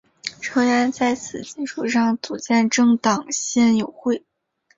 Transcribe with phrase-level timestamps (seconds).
[0.41, 4.23] 成员在此基础上组建政党宪友会。